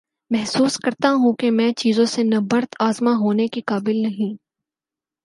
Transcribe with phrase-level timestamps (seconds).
[0.31, 4.33] محسوس کرتا ہوں کہ میں چیزوں سے نبرد آزما ہونے کے قابل نہی